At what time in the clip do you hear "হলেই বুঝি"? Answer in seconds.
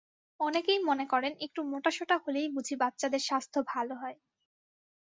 2.17-2.75